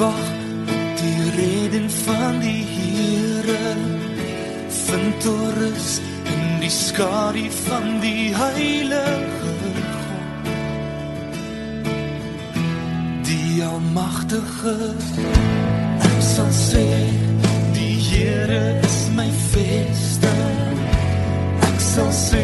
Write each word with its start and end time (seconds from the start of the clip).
op 0.00 0.66
die 0.96 1.30
reden 1.36 1.90
van 1.90 2.38
die 2.40 2.64
Here. 2.64 3.76
Vind 4.68 5.20
toerus 5.20 6.00
in 6.24 6.60
die 6.60 6.70
skadu 6.70 7.50
van 7.50 8.00
die 8.00 8.34
heilige 8.34 9.30
God 9.40 9.64
die 13.54 13.62
almagtige 13.64 14.74
ek 16.08 16.22
sal 16.22 16.50
sê 16.50 16.86
die 17.76 17.94
Here 18.08 18.80
is 18.82 18.98
my 19.14 19.28
vesting. 19.52 20.82
Ek 21.68 21.80
sal 21.82 22.10
sê 22.14 22.43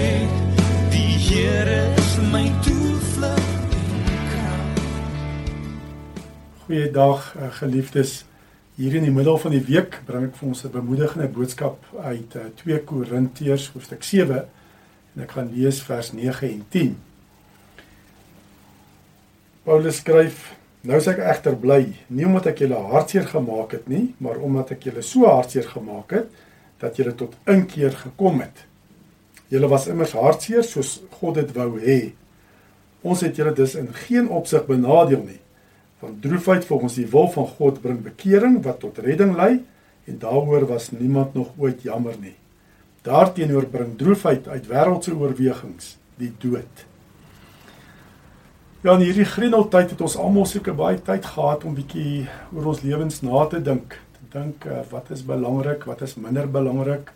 Goeiedag 6.71 7.35
eh, 7.35 7.49
geliefdes. 7.51 8.25
Hier 8.75 8.95
in 8.95 9.03
die 9.03 9.11
middel 9.11 9.39
van 9.43 9.51
die 9.51 9.63
week 9.67 9.97
bring 10.07 10.29
ek 10.29 10.37
vir 10.39 10.49
ons 10.53 10.61
'n 10.63 10.71
bemoedigende 10.71 11.27
boodskap 11.27 11.83
uit 11.99 12.37
eh, 12.39 12.45
2 12.61 12.85
Korintiërs 12.87 13.65
hoofstuk 13.75 14.07
7 14.07 14.37
en 15.17 15.25
ek 15.25 15.35
gaan 15.35 15.51
lees 15.51 15.81
vers 15.83 16.13
9 16.13 16.47
en 16.47 16.63
10. 16.71 16.95
Paulus 19.67 19.97
skryf: 19.97 20.55
Nou 20.87 21.01
is 21.03 21.11
ek 21.11 21.19
egter 21.19 21.59
bly, 21.59 21.91
nie 22.07 22.29
omdat 22.31 22.47
ek 22.55 22.63
julle 22.63 22.79
hartseer 22.95 23.27
gemaak 23.27 23.75
het 23.75 23.89
nie, 23.89 24.15
maar 24.23 24.39
omdat 24.39 24.71
ek 24.71 24.87
julle 24.87 25.03
so 25.03 25.27
hartseer 25.27 25.67
gemaak 25.67 26.15
het 26.21 26.31
dat 26.79 26.97
julle 26.97 27.19
tot 27.19 27.35
inkeer 27.51 27.99
gekom 28.07 28.47
het. 28.47 28.63
Julle 29.49 29.67
was 29.67 29.91
immers 29.91 30.15
hartseer 30.15 30.63
soos 30.63 31.01
God 31.19 31.35
dit 31.35 31.51
wou 31.53 31.81
hê. 31.83 32.15
Ons 33.03 33.27
het 33.27 33.35
julle 33.35 33.59
dus 33.59 33.75
in 33.75 33.91
geen 34.07 34.31
opsig 34.31 34.71
benadeel 34.71 35.27
nie 35.27 35.43
Want 36.01 36.23
droefheid 36.23 36.65
volgens 36.65 36.95
die 36.95 37.07
wil 37.07 37.29
van 37.31 37.47
God 37.47 37.81
bring 37.81 38.03
bekering 38.03 38.63
wat 38.65 38.81
tot 38.81 38.99
redding 38.99 39.35
lei 39.37 39.65
en 40.05 40.19
daaroor 40.19 40.67
was 40.67 40.91
niemand 40.91 41.35
nog 41.35 41.53
ooit 41.57 41.83
jammer 41.83 42.17
nie. 42.21 42.35
Daarteenoor 43.03 43.67
bring 43.67 43.97
droefheid 43.99 44.49
uit 44.49 44.67
wêreldse 44.69 45.13
oorwegings 45.17 45.97
die 46.21 46.33
dood. 46.39 46.87
Ja, 48.81 48.95
in 48.97 49.05
hierdie 49.05 49.29
grendeltyd 49.29 49.91
het 49.93 50.01
ons 50.01 50.17
almal 50.17 50.47
seker 50.49 50.73
baie 50.77 50.97
tyd 51.05 51.27
gehad 51.29 51.65
om 51.69 51.77
bietjie 51.77 52.25
oor 52.55 52.71
ons 52.73 52.81
lewens 52.81 53.21
na 53.21 53.45
te 53.53 53.61
dink. 53.61 53.99
Te 54.17 54.29
dink 54.33 54.65
uh, 54.65 54.81
wat 54.89 55.11
is 55.13 55.21
belangrik, 55.25 55.85
wat 55.89 56.01
is 56.07 56.17
minder 56.17 56.49
belangrik. 56.49 57.13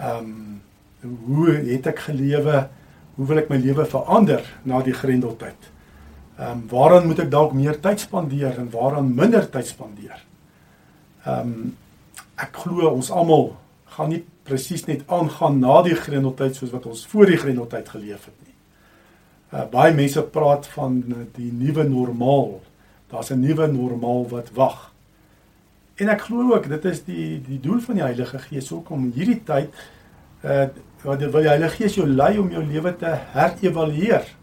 Ehm 0.00 0.26
um, 0.26 0.58
hoe 1.00 1.54
het 1.64 1.86
ek 1.88 2.02
gelewe? 2.10 2.66
Hoe 3.16 3.26
wil 3.26 3.38
ek 3.40 3.48
my 3.48 3.56
lewe 3.56 3.86
verander 3.88 4.42
na 4.68 4.82
die 4.84 4.92
grendeltyd? 4.92 5.70
Ehm 6.40 6.50
um, 6.50 6.68
waaraan 6.68 7.06
moet 7.06 7.18
ek 7.20 7.30
dalk 7.30 7.52
meer 7.52 7.76
tyd 7.84 8.00
spandeer 8.00 8.56
en 8.58 8.70
waaraan 8.72 9.14
minder 9.14 9.44
tyd 9.50 9.66
spandeer? 9.68 10.22
Ehm 11.26 11.50
um, 11.52 11.74
ek 12.40 12.62
glo 12.62 12.88
ons 12.88 13.10
almal 13.12 13.50
gaan 13.92 14.08
nie 14.08 14.22
presies 14.48 14.86
net 14.88 15.02
aangaan 15.12 15.58
na 15.60 15.82
die 15.84 15.98
grendeltyd 15.98 16.56
soos 16.56 16.72
wat 16.72 16.86
ons 16.88 17.02
voor 17.10 17.28
die 17.28 17.36
grendeltyd 17.42 17.92
geleef 17.92 18.24
het 18.24 18.38
nie. 18.46 18.56
Uh 19.52 19.66
baie 19.74 19.92
mense 19.94 20.22
praat 20.22 20.70
van 20.78 21.02
die 21.36 21.50
nuwe 21.52 21.84
normaal. 21.84 22.60
Daar's 23.12 23.30
'n 23.30 23.40
nuwe 23.44 23.66
normaal 23.66 24.28
wat 24.32 24.50
wag. 24.54 24.92
En 25.96 26.08
ek 26.08 26.20
glo 26.20 26.54
ook 26.54 26.68
dit 26.68 26.84
is 26.84 27.04
die 27.04 27.42
die 27.44 27.60
doel 27.60 27.80
van 27.80 27.94
die 27.94 28.04
Heilige 28.08 28.38
Gees 28.38 28.72
ook 28.72 28.90
om 28.90 29.12
hierdie 29.14 29.42
tyd 29.44 29.68
uh 30.44 30.68
wat 31.04 31.18
die 31.18 31.28
Heilige 31.28 31.76
Gees 31.76 31.94
jou 31.94 32.06
lei 32.06 32.38
om 32.38 32.50
jou 32.50 32.64
lewe 32.64 32.96
te 32.96 33.12
herëvalueer 33.32 34.39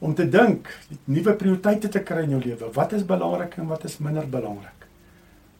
om 0.00 0.14
te 0.16 0.24
dink, 0.28 0.68
nuwe 1.04 1.34
prioriteite 1.36 1.90
te 1.92 2.00
kry 2.04 2.24
in 2.24 2.36
jou 2.36 2.42
lewe. 2.42 2.70
Wat 2.74 2.94
is 2.96 3.04
belangrik 3.06 3.58
en 3.60 3.68
wat 3.68 3.84
is 3.84 3.98
minder 4.00 4.26
belangrik? 4.28 4.86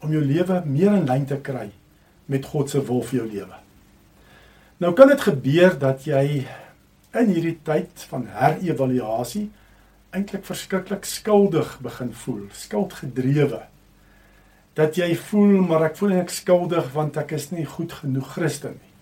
Om 0.00 0.14
jou 0.16 0.22
lewe 0.24 0.62
meer 0.64 0.96
in 0.96 1.06
lyn 1.08 1.26
te 1.28 1.36
kry 1.44 1.68
met 2.30 2.46
God 2.48 2.72
se 2.72 2.80
wil 2.88 3.02
vir 3.04 3.20
jou 3.20 3.28
lewe. 3.28 3.58
Nou 4.80 4.94
kan 4.96 5.10
dit 5.12 5.20
gebeur 5.20 5.74
dat 5.76 6.06
jy 6.08 6.24
in 7.20 7.32
hierdie 7.34 7.58
tyd 7.66 8.06
van 8.08 8.24
herëvaluasie 8.32 9.48
eintlik 10.16 10.46
verskriklik 10.46 11.04
skuldig 11.04 11.74
begin 11.84 12.14
voel, 12.22 12.46
skuldgedrewe. 12.56 13.60
Dat 14.78 14.96
jy 14.96 15.10
voel 15.28 15.58
maar 15.66 15.90
ek 15.90 15.98
voel 15.98 16.16
ek 16.22 16.32
skuldig 16.32 16.88
want 16.94 17.18
ek 17.20 17.34
is 17.36 17.50
nie 17.52 17.66
goed 17.68 17.92
genoeg 18.00 18.30
Christen 18.38 18.78
nie. 18.78 18.94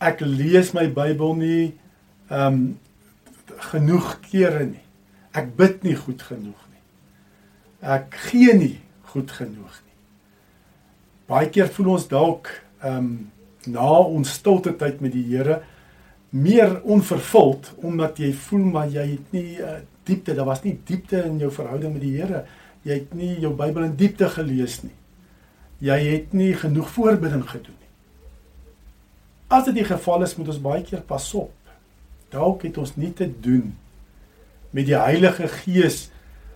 Ek 0.00 0.22
lees 0.24 0.70
my 0.76 0.86
Bybel 0.92 1.34
nie. 1.40 1.64
Ehm 2.30 2.46
um, 2.46 2.62
genoeg 3.70 4.18
kere 4.30 4.64
nie. 4.66 4.84
Ek 5.36 5.52
bid 5.56 5.82
nie 5.86 5.96
goed 5.96 6.22
genoeg 6.22 6.62
nie. 6.70 6.82
Ek 7.80 8.14
gee 8.30 8.54
nie 8.58 8.76
goed 9.12 9.30
genoeg 9.30 9.80
nie. 9.84 9.98
Baie 11.30 11.50
keer 11.52 11.70
voel 11.74 11.94
ons 11.96 12.08
dalk 12.10 12.50
ehm 12.82 12.96
um, 12.96 13.12
na 13.68 13.86
ons 13.92 14.30
stilte 14.38 14.72
tyd 14.80 15.02
met 15.04 15.12
die 15.12 15.26
Here 15.28 15.58
meer 16.32 16.78
onvervuld 16.88 17.66
omdat 17.84 18.16
jy 18.22 18.30
voel 18.46 18.62
maar 18.72 18.88
jy 18.88 19.04
het 19.10 19.34
nie 19.34 19.58
uh, 19.60 19.82
diepte, 20.08 20.34
daar 20.34 20.48
was 20.48 20.62
nie 20.64 20.78
diepte 20.88 21.20
in 21.26 21.36
jou 21.42 21.50
verhouding 21.52 21.92
met 21.92 22.04
die 22.06 22.14
Here. 22.16 22.44
Jy 22.86 22.96
het 23.02 23.12
nie 23.14 23.34
jou 23.42 23.52
Bybel 23.54 23.90
in 23.90 23.96
diepte 23.98 24.30
gelees 24.32 24.78
nie. 24.86 24.94
Jy 25.84 25.98
het 26.06 26.32
nie 26.36 26.54
genoeg 26.56 26.88
voorbereiding 26.94 27.44
gedoen 27.48 27.76
nie. 27.76 27.90
As 29.50 29.66
dit 29.68 29.80
die 29.80 29.84
geval 29.84 30.24
is, 30.24 30.36
moet 30.38 30.52
ons 30.54 30.62
baie 30.62 30.82
keer 30.86 31.02
pas 31.04 31.26
op 31.36 31.52
dalk 32.30 32.62
het 32.62 32.78
ons 32.78 32.96
nie 32.96 33.12
te 33.12 33.28
doen 33.40 33.76
met 34.70 34.86
die 34.86 34.96
Heilige 34.96 35.48
Gees 35.48 36.10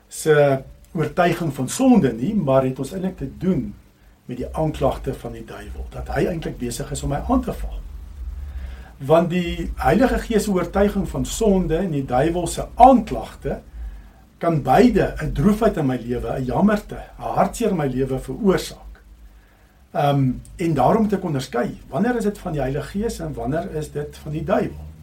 se 0.09 0.63
oortuiging 0.95 1.51
van 1.55 1.69
sonde 1.69 2.13
nie, 2.15 2.35
maar 2.35 2.63
het 2.63 2.79
ons 2.79 2.93
eintlik 2.95 3.17
te 3.19 3.31
doen 3.39 3.73
met 4.31 4.39
die 4.41 4.49
aanklagte 4.57 5.15
van 5.15 5.35
die 5.35 5.45
duiwel 5.45 5.89
dat 5.93 6.13
hy 6.15 6.29
eintlik 6.31 6.57
besig 6.61 6.91
is 6.95 7.03
om 7.03 7.13
my 7.13 7.21
aan 7.29 7.43
te 7.45 7.53
val. 7.53 7.81
Want 9.05 9.33
die 9.35 9.71
Heilige 9.83 10.21
Gees 10.23 10.47
se 10.47 10.55
oortuiging 10.55 11.09
van 11.11 11.27
sonde 11.27 11.77
en 11.83 11.91
die 11.93 12.07
duiwel 12.07 12.47
se 12.47 12.67
aanklagte 12.75 13.61
kan 14.39 14.63
beide 14.63 15.15
'n 15.23 15.33
droefheid 15.33 15.77
in 15.77 15.87
my 15.87 15.97
lewe, 15.97 16.39
'n 16.39 16.45
jammerte, 16.45 17.01
'n 17.19 17.35
hartseer 17.37 17.71
in 17.71 17.77
my 17.77 17.87
lewe 17.87 18.19
veroorsaak. 18.19 19.03
Ehm 19.93 20.09
um, 20.09 20.41
en 20.57 20.75
daarom 20.75 21.03
moet 21.03 21.13
ek 21.13 21.25
onderskei, 21.25 21.81
wanneer 21.89 22.17
is 22.17 22.25
dit 22.25 22.39
van 22.39 22.53
die 22.53 22.61
Heilige 22.61 22.87
Gees 22.87 23.19
en 23.19 23.33
wanneer 23.33 23.71
is 23.75 23.91
dit 23.93 24.17
van 24.17 24.33
die 24.33 24.45
duiwel? 24.45 24.94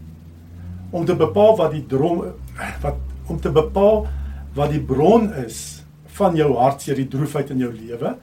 Om 0.91 1.05
te 1.05 1.15
bepaal 1.15 1.55
wat 1.59 1.71
die 1.75 1.85
drom 1.87 2.25
wat 2.83 2.99
om 3.31 3.39
te 3.39 3.51
bepaal 3.53 4.05
wat 4.57 4.73
die 4.73 4.83
bron 4.83 5.29
is 5.45 5.81
van 6.17 6.35
jou 6.35 6.51
hartseer, 6.57 6.97
die 6.99 7.09
droefheid 7.11 7.53
in 7.53 7.61
jou 7.63 7.71
lewe, 7.71 8.15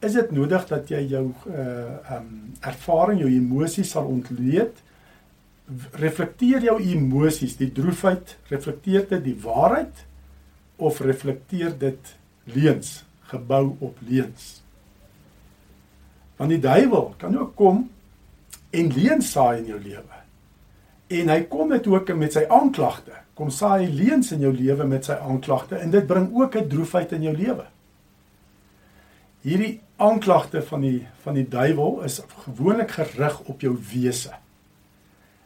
is 0.00 0.14
dit 0.16 0.30
nodig 0.32 0.64
dat 0.70 0.90
jy 0.90 1.02
jou 1.12 1.24
uh 1.52 2.18
um 2.18 2.28
ervaring, 2.66 3.20
jou 3.22 3.30
emosies 3.30 3.90
sal 3.94 4.08
ontleed. 4.08 4.80
Reflekteer 6.00 6.64
jou 6.64 6.78
emosies, 6.80 7.58
die 7.60 7.70
droefheid, 7.74 8.38
reflekteer 8.48 9.04
dit 9.10 9.26
die 9.26 9.36
waarheid 9.42 10.06
of 10.80 11.02
reflekteer 11.04 11.74
dit 11.78 12.14
leuns, 12.54 13.02
gebou 13.28 13.76
op 13.84 13.98
leuns? 14.08 14.62
Want 16.38 16.54
die 16.54 16.62
duiwel 16.62 17.12
kan 17.20 17.36
ook 17.36 17.54
kom 17.58 17.84
en 18.70 18.94
leuns 18.94 19.32
saai 19.34 19.58
in 19.60 19.74
jou 19.74 19.82
lewe. 19.82 20.17
En 21.08 21.28
hy 21.32 21.40
kom 21.48 21.72
dit 21.72 21.86
ook 21.86 22.12
met 22.16 22.32
sy 22.32 22.44
aanklagte. 22.52 23.16
Kom 23.38 23.50
saai 23.54 23.88
leuns 23.88 24.32
in 24.34 24.42
jou 24.44 24.52
lewe 24.52 24.84
met 24.84 25.08
sy 25.08 25.16
aanklagte 25.16 25.78
en 25.78 25.90
dit 25.90 26.06
bring 26.06 26.28
ook 26.34 26.56
'n 26.56 26.68
droefheid 26.68 27.12
in 27.12 27.22
jou 27.22 27.36
lewe. 27.36 27.66
Hierdie 29.40 29.80
aanklagte 29.96 30.62
van 30.62 30.80
die 30.80 31.06
van 31.22 31.34
die 31.34 31.48
duiwel 31.48 32.02
is 32.02 32.22
gewoonlik 32.44 32.90
gerig 32.90 33.40
op 33.40 33.60
jou 33.60 33.76
wese. 33.92 34.32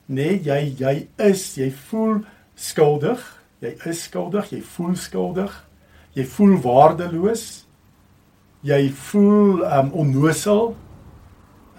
Nee, 0.06 0.40
jy 0.42 0.74
jy 0.78 1.08
is, 1.16 1.54
jy 1.54 1.70
voel 1.70 2.24
skuldig, 2.54 3.42
jy 3.60 3.76
is 3.84 4.02
skuldig, 4.02 4.50
jy 4.50 4.62
voel 4.62 4.96
skuldig, 4.96 5.68
jy 6.12 6.24
voel 6.24 6.56
waardeloos. 6.60 7.66
Jy 8.62 8.92
voel 8.94 9.64
um 9.66 9.90
onnosel. 9.92 10.76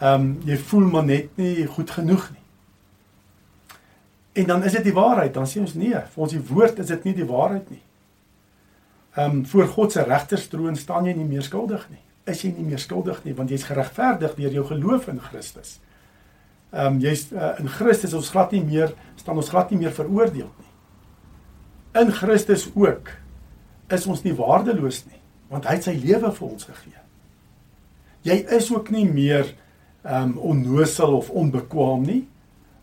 Um 0.04 0.34
jy 0.44 0.58
voel 0.68 0.90
maar 0.92 1.06
net 1.08 1.38
nie 1.40 1.66
goed 1.66 1.92
genoeg 1.96 2.26
nie. 2.34 2.43
En 4.34 4.46
dan 4.50 4.64
is 4.64 4.72
dit 4.72 4.84
die 4.84 4.94
waarheid, 4.94 5.34
dan 5.34 5.46
sê 5.48 5.62
ons 5.62 5.76
nee, 5.78 5.94
vir 5.94 6.24
ons 6.26 6.34
die 6.34 6.42
woord 6.50 6.80
is 6.82 6.90
dit 6.90 7.04
nie 7.10 7.14
die 7.22 7.28
waarheid 7.30 7.70
nie. 7.70 7.84
Ehm 9.14 9.30
um, 9.30 9.46
voor 9.46 9.68
God 9.68 9.92
se 9.92 10.04
regterstroon 10.04 10.76
staan 10.76 11.06
jy 11.06 11.14
nie 11.14 11.28
meer 11.30 11.46
skuldig 11.46 11.86
nie. 11.90 12.02
Is 12.26 12.42
jy 12.42 12.50
nie 12.58 12.66
meer 12.66 12.82
skuldig 12.82 13.20
nie 13.24 13.36
want 13.38 13.52
jy's 13.54 13.68
geregverdig 13.68 14.34
deur 14.40 14.56
jou 14.58 14.66
geloof 14.72 15.08
in 15.08 15.22
Christus. 15.22 15.78
Ehm 16.72 16.96
um, 16.96 17.00
jy's 17.04 17.28
uh, 17.32 17.54
in 17.62 17.70
Christus 17.70 18.16
ons 18.18 18.32
glad 18.34 18.56
nie 18.58 18.64
meer 18.66 18.96
staan 19.16 19.38
ons 19.38 19.52
glad 19.54 19.70
nie 19.70 19.84
meer 19.84 19.94
veroordeel 19.94 20.50
nie. 20.50 20.72
In 22.02 22.10
Christus 22.12 22.66
ook 22.74 23.14
is 23.94 24.08
ons 24.10 24.26
nie 24.26 24.34
waardeloos 24.34 25.04
nie 25.06 25.22
want 25.54 25.70
hy 25.70 25.78
het 25.78 25.86
sy 25.86 25.94
lewe 25.94 26.32
vir 26.34 26.48
ons 26.48 26.66
gegee. 26.66 27.02
Jy 28.26 28.40
is 28.58 28.72
ook 28.74 28.90
nie 28.90 29.06
meer 29.06 29.46
ehm 30.02 30.34
um, 30.34 30.38
onnosel 30.56 31.20
of 31.22 31.30
onbekwaam 31.30 32.02
nie 32.10 32.24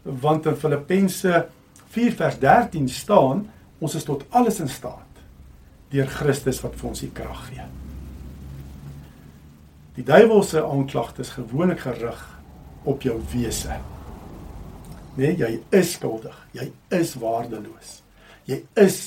want 0.02 0.46
in 0.46 0.56
Filippense 0.56 1.46
4 1.90 2.12
vers 2.12 2.38
13 2.38 2.88
staan 2.88 3.44
ons 3.78 3.94
is 3.94 4.04
tot 4.04 4.24
alles 4.30 4.60
in 4.60 4.68
staat 4.68 5.06
deur 5.90 6.06
Christus 6.06 6.60
wat 6.62 6.76
vir 6.78 6.88
ons 6.92 7.00
die 7.02 7.10
krag 7.10 7.46
gee. 7.48 7.64
Die 9.96 10.04
duiwel 10.06 10.44
se 10.46 10.62
aanklagte 10.62 11.24
is 11.24 11.32
gewoonlik 11.34 11.82
gerig 11.82 12.20
op 12.88 13.02
jou 13.02 13.16
wese. 13.32 13.74
Nee, 15.18 15.34
jy 15.36 15.56
is 15.74 15.96
skuldig. 15.96 16.36
Jy 16.54 16.70
is 16.94 17.16
waardeloos. 17.20 17.96
Jy 18.46 18.62
is 18.78 19.00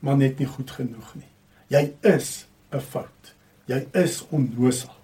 maar 0.00 0.16
net 0.16 0.38
nie 0.38 0.46
goed 0.46 0.70
genoeg 0.70 1.10
nie. 1.18 1.28
Jy 1.68 1.92
is 2.06 2.46
'n 2.72 2.80
fout. 2.80 3.34
Jy 3.66 3.86
is 3.92 4.24
onnoosal. 4.30 4.94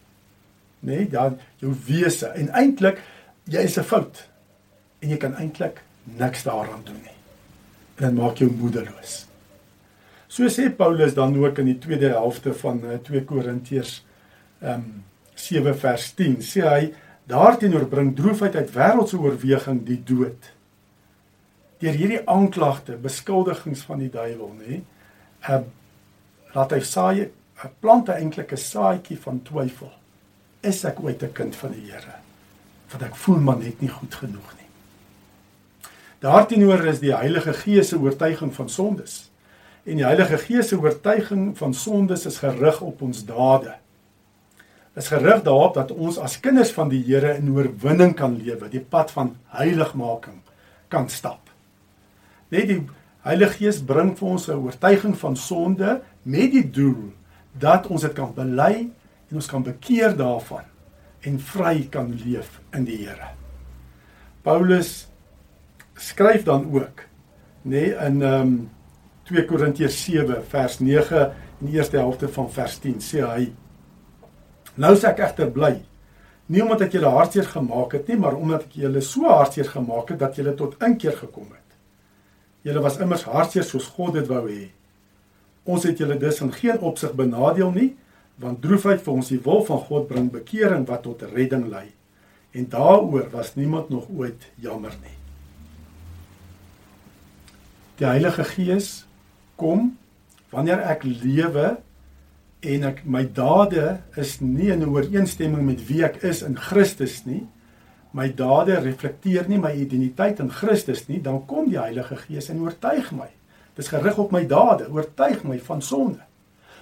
Nee, 0.81 1.09
dan 1.09 1.39
jou 1.59 1.75
wese 1.87 2.27
en 2.27 2.49
eintlik 2.49 3.03
jy 3.45 3.61
is 3.61 3.79
'n 3.79 3.83
fout. 3.83 4.29
En 5.05 5.13
jy 5.13 5.21
kan 5.21 5.37
eintlik 5.37 5.83
niks 6.17 6.47
daaraan 6.49 6.83
doen 6.89 7.01
nie. 7.05 7.17
En 8.01 8.09
dit 8.09 8.17
maak 8.17 8.41
jou 8.41 8.49
moedeloos. 8.51 9.25
So 10.35 10.49
sê 10.51 10.71
Paulus 10.73 11.15
dan 11.15 11.37
ook 11.39 11.61
in 11.63 11.69
die 11.71 11.79
tweede 11.79 12.09
helfte 12.17 12.55
van 12.59 12.81
2 13.07 13.21
eh, 13.21 13.27
Korintiërs 13.29 13.99
ehm 14.65 14.81
um, 14.81 15.03
7 15.35 15.75
vers 15.79 16.13
10 16.15 16.37
sê 16.47 16.63
hy 16.63 16.83
daarteenoor 17.27 17.89
bring 17.91 18.13
droefheid 18.17 18.55
uit 18.55 18.71
wêreldse 18.71 19.19
oorweging 19.19 19.81
die 19.87 19.99
dood. 20.07 20.51
Deur 21.83 21.97
hierdie 21.99 22.21
aanklagte, 22.31 22.95
beskuldigings 23.03 23.83
van 23.89 24.05
die 24.05 24.11
duiwel, 24.15 24.53
nê? 24.63 24.81
Ehm 25.49 25.71
laat 26.55 26.71
hy 26.71 26.81
saai 26.87 27.31
'n 27.65 27.71
plant 27.81 28.09
eintlik 28.09 28.53
'n 28.53 28.65
saadjie 28.73 29.19
van 29.19 29.43
twyfel. 29.43 29.93
Is 30.63 30.85
ek 30.85 31.03
ooit 31.03 31.23
'n 31.23 31.33
kind 31.33 31.57
van 31.57 31.73
die 31.73 31.91
Here? 31.91 32.15
Want 32.91 33.03
ek 33.03 33.17
voel 33.17 33.41
maar 33.41 33.59
net 33.59 33.81
nie 33.81 33.91
goed 33.91 34.15
genoeg 34.15 34.55
nie. 34.59 34.64
Daarteenoor 36.25 36.87
is 36.89 37.03
die 37.05 37.13
Heilige 37.13 37.53
Gees 37.53 37.91
se 37.93 37.99
oortuiging 38.01 38.55
van 38.57 38.69
sondes. 38.73 39.31
En 39.85 39.99
die 40.01 40.07
Heilige 40.07 40.39
Gees 40.41 40.71
se 40.73 40.79
oortuiging 40.81 41.53
van 41.59 41.75
sondes 41.77 42.25
is 42.27 42.41
gerig 42.41 42.81
op 42.81 43.03
ons 43.05 43.27
dade 43.29 43.75
is 44.95 45.11
gerig 45.11 45.43
daarop 45.43 45.75
dat 45.75 45.91
ons 45.91 46.19
as 46.23 46.39
kinders 46.41 46.71
van 46.75 46.91
die 46.91 47.03
Here 47.03 47.35
in 47.39 47.51
oorwinning 47.51 48.15
kan 48.17 48.37
lewe, 48.39 48.69
die 48.71 48.83
pad 48.83 49.11
van 49.15 49.35
heiligmaking 49.57 50.41
kan 50.93 51.09
stap. 51.11 51.51
Net 52.55 52.69
die 52.71 52.83
Heilige 53.25 53.59
Gees 53.59 53.81
bring 53.83 54.13
vir 54.19 54.29
ons 54.29 54.49
'n 54.49 54.61
oortuiging 54.61 55.17
van 55.19 55.37
sonde 55.37 56.03
met 56.23 56.53
die 56.53 56.71
doel 56.71 57.13
dat 57.59 57.87
ons 57.87 58.03
dit 58.03 58.13
kan 58.13 58.35
bely 58.35 58.91
en 59.31 59.35
ons 59.35 59.47
kan 59.47 59.63
bekeer 59.63 60.17
daarvan 60.17 60.65
en 61.23 61.41
vry 61.41 61.89
kan 61.91 62.15
leef 62.25 62.61
in 62.73 62.85
die 62.85 63.07
Here. 63.07 63.35
Paulus 64.43 65.09
skryf 65.95 66.45
dan 66.45 66.69
ook 66.73 67.05
nê 67.63 67.71
nee, 67.71 67.91
in 67.95 68.23
ehm 68.23 68.41
um, 68.41 68.71
2 69.25 69.45
Korintiërs 69.49 70.05
7 70.05 70.43
vers 70.49 70.79
9 70.79 71.21
in 71.61 71.67
die 71.67 71.79
eerste 71.79 71.97
helfte 71.97 72.29
van 72.29 72.51
vers 72.53 72.79
10 72.79 72.99
sê 73.01 73.23
hy 73.25 73.53
Nou 74.75 74.97
sê 74.99 75.13
ek 75.13 75.21
egter 75.23 75.51
bly. 75.55 75.77
Nie 76.51 76.63
omdat 76.65 76.89
ek 76.89 76.97
julle 76.97 77.13
hartseer 77.15 77.47
gemaak 77.47 77.95
het 77.95 78.09
nie, 78.11 78.19
maar 78.21 78.35
omdat 78.35 78.67
ek 78.67 78.79
julle 78.83 79.03
so 79.07 79.29
hartseer 79.31 79.71
gemaak 79.71 80.11
het 80.13 80.21
dat 80.21 80.39
julle 80.39 80.55
tot 80.59 80.75
inkeer 80.83 81.15
gekom 81.21 81.47
het. 81.55 81.77
Julle 82.67 82.83
was 82.83 82.99
immers 82.99 83.27
hartseer 83.29 83.65
soos 83.65 83.87
God 83.95 84.19
dit 84.19 84.29
wou 84.29 84.43
hê. 84.49 84.67
Ons 85.65 85.87
het 85.89 86.01
julle 86.03 86.19
dus 86.21 86.43
in 86.45 86.53
geen 86.53 86.83
opsig 86.85 87.15
benadeel 87.17 87.71
nie, 87.73 87.91
want 88.43 88.61
droefheid 88.65 89.05
vir 89.05 89.15
ons 89.15 89.31
die 89.31 89.41
wil 89.45 89.63
van 89.65 89.85
God 89.87 90.09
bring 90.11 90.33
bekering 90.33 90.89
wat 90.91 91.07
tot 91.07 91.23
redding 91.31 91.69
lei. 91.71 91.87
En 92.53 92.67
daaroor 92.71 93.31
was 93.33 93.55
niemand 93.55 93.95
nog 93.95 94.11
ooit 94.11 94.51
jammer 94.61 94.93
nie. 95.03 95.24
Die 97.95 98.07
Heilige 98.07 98.43
Gees 98.43 99.05
kom 99.55 99.93
wanneer 100.51 100.81
ek 100.83 101.05
lewe 101.07 101.77
en 102.67 102.87
ek 102.89 103.05
my 103.07 103.23
dade 103.37 104.01
is 104.19 104.41
nie 104.43 104.73
in 104.75 104.83
ooreenstemming 104.89 105.63
met 105.63 105.85
wie 105.87 106.01
ek 106.03 106.19
is 106.27 106.43
in 106.43 106.59
Christus 106.59 107.21
nie. 107.29 107.45
My 108.11 108.27
dade 108.35 108.81
reflekteer 108.83 109.47
nie 109.47 109.61
my 109.63 109.71
identiteit 109.79 110.43
in 110.43 110.51
Christus 110.51 111.07
nie, 111.07 111.21
dan 111.23 111.45
kom 111.47 111.71
die 111.71 111.79
Heilige 111.79 112.19
Gees 112.25 112.51
en 112.51 112.67
oortuig 112.67 113.13
my. 113.15 113.31
Dis 113.79 113.91
gerig 113.95 114.19
op 114.19 114.35
my 114.35 114.43
dade, 114.51 114.91
oortuig 114.91 115.47
my 115.47 115.63
van 115.63 115.83
sonde. 115.83 116.23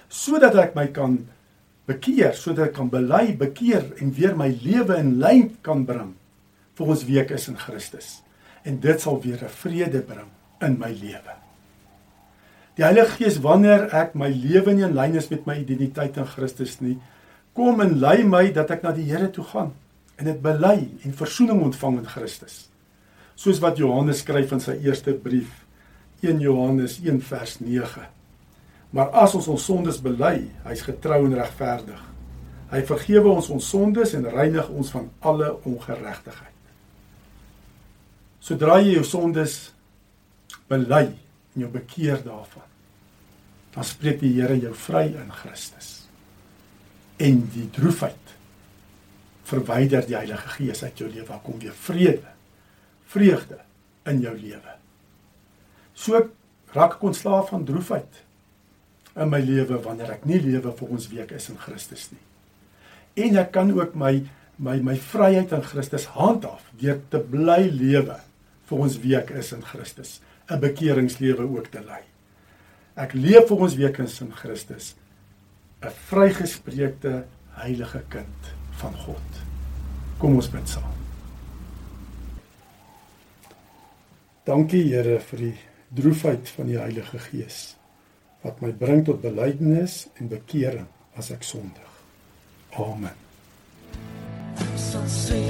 Sodat 0.09 0.57
ek 0.57 0.73
my 0.77 0.89
kan 0.93 1.19
bekeer, 1.89 2.33
sodat 2.33 2.71
ek 2.71 2.77
kan 2.81 2.89
bely, 2.89 3.27
bekeer 3.37 3.91
en 4.01 4.13
weer 4.17 4.33
my 4.37 4.49
lewe 4.65 4.97
in 4.97 5.19
lyn 5.21 5.51
kan 5.61 5.85
bring 5.85 6.15
ons 6.83 7.03
wie 7.05 7.19
ek 7.21 7.35
is 7.37 7.51
in 7.51 7.59
Christus. 7.61 8.23
En 8.65 8.79
dit 8.81 9.01
sal 9.01 9.21
weer 9.21 9.43
'n 9.45 9.59
vrede 9.61 10.01
bring 10.01 10.31
in 10.65 10.79
my 10.79 10.91
lewe. 10.91 11.37
Die 12.77 12.85
Heilige 12.85 13.19
Gees 13.19 13.39
wanneer 13.43 13.89
ek 13.93 14.15
my 14.17 14.31
lewe 14.33 14.73
nie 14.73 14.85
in 14.87 14.95
lyn 14.97 15.17
is 15.19 15.29
met 15.29 15.45
my 15.45 15.59
identiteit 15.61 16.17
in 16.17 16.29
Christus 16.29 16.79
nie, 16.81 16.97
kom 17.53 17.81
en 17.83 17.99
lei 18.01 18.23
my 18.25 18.47
dat 18.53 18.71
ek 18.73 18.81
na 18.85 18.93
die 18.95 19.05
Here 19.11 19.29
toe 19.33 19.45
gaan 19.45 19.73
en 20.17 20.29
dit 20.29 20.39
bely 20.41 20.77
en 21.05 21.17
verzoening 21.17 21.61
ontvang 21.67 21.99
in 22.01 22.09
Christus. 22.09 22.63
Soos 23.35 23.59
wat 23.61 23.79
Johannes 23.81 24.21
skryf 24.21 24.53
in 24.53 24.61
sy 24.61 24.77
eerste 24.85 25.13
brief 25.17 25.63
1 26.23 26.41
Johannes 26.41 26.99
1 27.03 27.21
vers 27.27 27.59
9. 27.59 28.05
Maar 28.93 29.09
as 29.23 29.33
ons 29.35 29.49
ons 29.49 29.65
sondes 29.65 29.97
bely, 30.01 30.47
hy's 30.67 30.83
getrou 30.85 31.23
en 31.25 31.35
regverdig. 31.35 32.01
Hy 32.73 32.81
vergewe 32.89 33.33
ons 33.33 33.49
ons 33.53 33.69
sondes 33.73 34.13
en 34.17 34.27
reinig 34.33 34.69
ons 34.69 34.91
van 34.95 35.07
alle 35.29 35.49
ongeregtigheid. 35.69 36.49
Sodra 38.43 38.79
jy 38.81 38.97
jou 38.97 39.05
sondes 39.07 39.73
bely, 40.71 41.05
en 41.53 41.65
jou 41.65 41.69
bekeer 41.71 42.21
daarvan. 42.25 42.69
Dan 43.73 43.85
spreek 43.87 44.21
die 44.21 44.33
Here 44.35 44.57
jou 44.59 44.73
vry 44.77 45.07
in 45.17 45.31
Christus. 45.33 46.03
En 47.21 47.43
die 47.53 47.67
droefheid 47.73 48.33
verwyder 49.49 50.05
die 50.07 50.17
Heilige 50.17 50.55
Gees 50.55 50.83
uit 50.83 50.99
jou 51.01 51.09
lewe, 51.09 51.27
daar 51.27 51.41
kom 51.43 51.59
weer 51.61 51.75
vrede, 51.75 52.31
vreugde 53.11 53.59
in 54.09 54.21
jou 54.23 54.33
lewe. 54.37 54.77
So 55.93 56.21
raak 56.73 56.97
ek 56.97 57.05
ontslaaf 57.05 57.51
van 57.53 57.65
droefheid 57.67 58.21
in 59.13 59.29
my 59.29 59.39
lewe 59.45 59.77
wanneer 59.83 60.15
ek 60.15 60.23
nie 60.25 60.39
lewe 60.41 60.73
vir 60.73 60.93
ons 60.95 61.09
week 61.11 61.33
is 61.37 61.49
in 61.53 61.59
Christus 61.61 62.07
nie. 62.13 62.23
En 63.27 63.37
ek 63.43 63.51
kan 63.53 63.69
ook 63.73 63.97
my 63.99 64.23
my 64.63 64.77
my 64.85 64.95
vryheid 64.97 65.51
in 65.53 65.63
Christus 65.65 66.05
handhaaf 66.13 66.65
deur 66.77 66.99
te 67.09 67.19
bly 67.19 67.65
lewe 67.73 68.19
vir 68.69 68.83
ons 68.85 68.97
week 69.01 69.31
is 69.37 69.51
in 69.53 69.63
Christus. 69.65 70.19
'n 70.49 70.59
bekeringslewe 70.59 71.43
ook 71.47 71.67
te 71.67 71.83
lei. 71.83 72.03
Ek 72.95 73.13
leef 73.13 73.47
vir 73.47 73.57
ons 73.57 73.75
wekens 73.75 74.21
in 74.21 74.31
Christus, 74.31 74.95
'n 75.81 75.89
vrygespreekte 76.09 77.25
heilige 77.49 78.03
kind 78.09 78.53
van 78.71 78.95
God. 78.95 79.29
Kom 80.17 80.35
ons 80.35 80.49
bid 80.49 80.69
saam. 80.69 80.93
Dankie 84.43 84.83
Here 84.83 85.19
vir 85.19 85.39
die 85.39 85.57
droefheid 85.95 86.49
van 86.49 86.67
die 86.67 86.79
Heilige 86.79 87.19
Gees 87.19 87.75
wat 88.43 88.59
my 88.61 88.73
bring 88.75 89.05
tot 89.05 89.21
belydenis 89.21 90.07
en 90.19 90.27
bekering 90.27 90.87
as 91.15 91.31
ek 91.31 91.43
sondig. 91.47 91.91
Amen. 92.75 93.15
Sal 94.75 95.07
sê 95.07 95.42